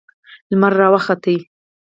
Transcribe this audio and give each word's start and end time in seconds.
لمر 0.51 0.73
راوخوت 0.79 1.25